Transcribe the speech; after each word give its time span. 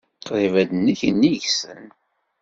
Qṛib 0.25 0.53
ad 0.61 0.67
d-nekk 0.69 1.01
nnig-nsen. 1.13 1.83